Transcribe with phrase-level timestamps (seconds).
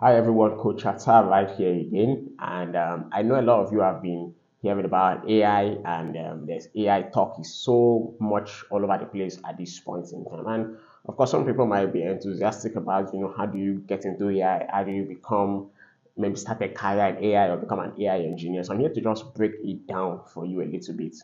[0.00, 2.30] Hi everyone, Coach Chata right here again.
[2.38, 4.32] And um, I know a lot of you have been
[4.62, 9.40] hearing about AI and um, there's AI talk is so much all over the place
[9.44, 10.46] at this point in time.
[10.46, 10.76] And
[11.08, 14.30] of course, some people might be enthusiastic about, you know, how do you get into
[14.30, 14.68] AI?
[14.70, 15.70] How do you become,
[16.16, 18.62] maybe start a career in AI or become an AI engineer?
[18.62, 21.16] So I'm here to just break it down for you a little bit.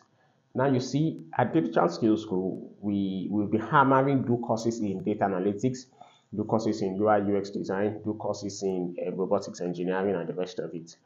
[0.53, 5.27] Now you see, at Digital Skills School, we will be hammering do courses in data
[5.27, 5.87] analytics,
[6.35, 10.59] do courses in UI UX design, do courses in uh, robotics engineering and the rest
[10.59, 10.97] of it.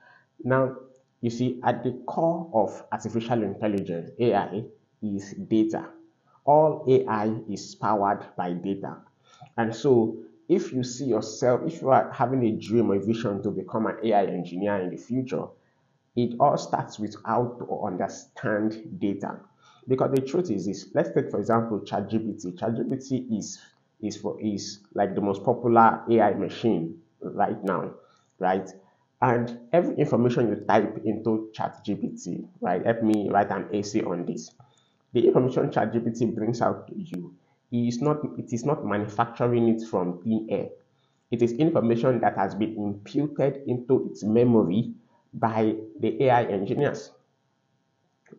[0.43, 0.77] Now,
[1.21, 4.65] you see, at the core of artificial intelligence, AI,
[5.03, 5.87] is data.
[6.45, 8.99] All AI is powered by data.
[9.57, 10.17] And so,
[10.49, 13.87] if you see yourself, if you are having a dream or a vision to become
[13.87, 15.45] an AI engineer in the future,
[16.17, 19.39] it all starts with how to understand data.
[19.87, 22.59] Because the truth is this, let's take for example ChatGPT.
[22.59, 23.59] ChatGPT is
[24.03, 27.93] is for is like the most popular AI machine right now,
[28.39, 28.69] right?
[29.21, 32.85] And every information you type into ChatGPT, right?
[32.85, 34.51] Help me write an essay on this.
[35.13, 37.35] The information ChatGPT brings out to you
[37.73, 40.69] is not it is not manufacturing it from thin air.
[41.31, 44.95] It is information that has been imputed into its memory
[45.35, 47.13] by the AI engineers,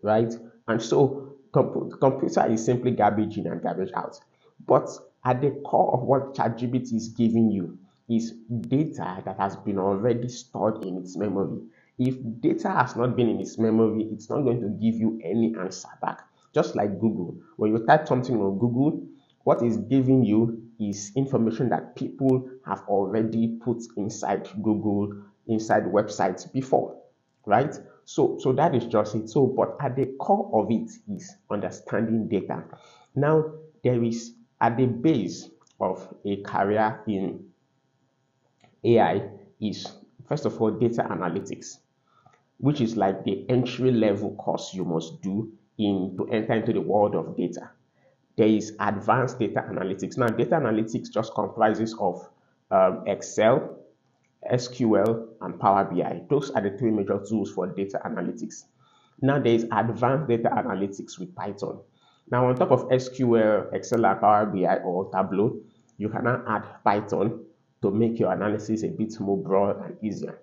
[0.03, 0.33] right?
[0.67, 4.19] And so comp- computer is simply garbage in and garbage out.
[4.67, 4.89] But
[5.25, 7.78] at the core of what ChatGPT is giving you
[8.09, 8.34] is
[8.67, 11.62] data that has been already stored in its memory.
[11.98, 15.56] If data has not been in its memory, it's not going to give you any
[15.59, 16.22] answer back.
[16.53, 19.06] Just like Google, when you type something on Google,
[19.44, 25.14] what is giving you is information that people have already put inside Google,
[25.47, 26.97] inside websites before,
[27.45, 27.78] right?
[28.06, 29.30] So, so that is just it.
[29.30, 32.64] So, but at the core of it is understanding data.
[33.16, 33.44] Now,
[33.84, 37.45] there is at the base of a career in
[38.83, 39.29] AI
[39.59, 39.88] is
[40.27, 41.77] first of all data analytics,
[42.57, 46.81] which is like the entry level course you must do in to enter into the
[46.81, 47.69] world of data.
[48.38, 50.17] There is advanced data analytics.
[50.17, 52.29] Now, data analytics just comprises of
[52.72, 53.78] um, Excel,
[54.50, 56.22] SQL, and Power BI.
[56.29, 58.63] Those are the three major tools for data analytics.
[59.22, 61.79] Now, there is advanced data analytics with Python.
[62.31, 65.57] Now, on top of SQL, Excel, Power BI or Tableau,
[65.97, 67.44] you can now add Python
[67.81, 70.40] to make your analysis a bit more broad and easier.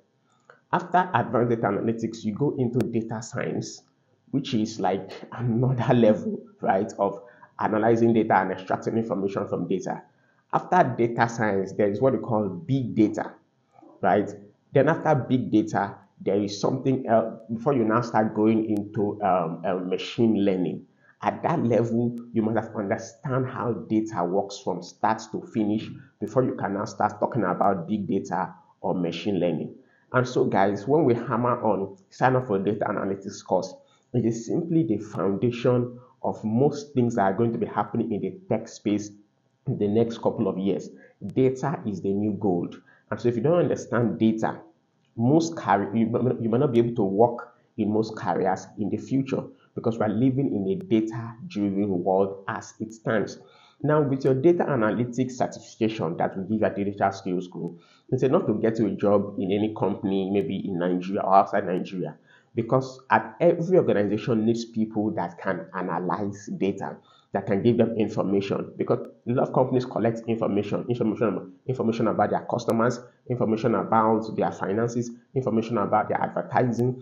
[0.73, 3.83] After advanced data analytics, you go into data science,
[4.31, 7.23] which is like another level, right, of
[7.61, 10.03] analyzing data and extracting information from data.
[10.53, 13.33] After data science, there is what we call big data,
[14.01, 14.31] right?
[14.73, 19.63] Then after big data, there is something else before you now start going into um,
[19.65, 20.87] uh, machine learning.
[21.23, 25.89] At that level, you must have understand how data works from start to finish
[26.21, 29.75] before you can now start talking about big data or machine learning.
[30.13, 33.75] And so, guys, when we hammer on sign up for data analytics course,
[34.13, 38.21] it is simply the foundation of most things that are going to be happening in
[38.21, 39.11] the tech space
[39.67, 40.91] in the next couple of years.
[41.35, 42.81] Data is the new gold.
[43.11, 44.61] And so if you don't understand data,
[45.17, 45.55] most
[45.95, 49.43] you, you might not be able to work in most careers in the future
[49.77, 53.39] because we are living in a data-driven world as it stands.
[53.83, 57.79] Now, with your data analytics certification that we give at Digital Skills School,
[58.09, 61.67] it's enough to get you a job in any company, maybe in Nigeria or outside
[61.67, 62.17] Nigeria
[62.57, 66.97] because at every organization needs people that can analyze data
[67.33, 68.99] that can give them information because
[69.29, 72.99] a lot of companies collect information information information about their customers
[73.29, 77.01] information about their finances information about their advertising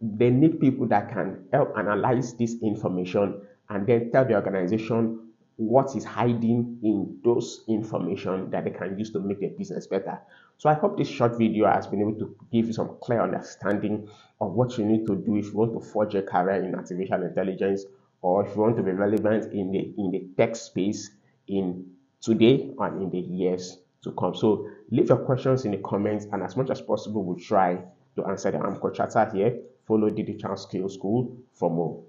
[0.00, 5.26] they need people that can help analyze this information and then tell the organization
[5.56, 10.20] what is hiding in those information that they can use to make their business better.
[10.58, 14.08] So I hope this short video has been able to give you some clear understanding
[14.40, 17.22] of what you need to do if you want to forge a career in artificial
[17.22, 17.86] intelligence
[18.20, 21.10] or if you want to be relevant in the in the tech space
[21.48, 21.86] in
[22.20, 24.34] today and in the years to come.
[24.34, 27.78] So leave your questions in the comments and as much as possible we'll try
[28.16, 28.62] to answer them.
[28.62, 28.98] I'm Coach
[29.32, 29.58] here.
[29.86, 32.05] Follow Digital Skills School for more.